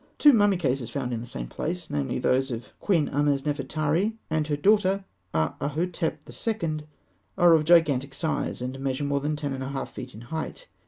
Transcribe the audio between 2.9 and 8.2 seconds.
Ahmesnefertari and her daughter, Aahhotep II. are of gigantic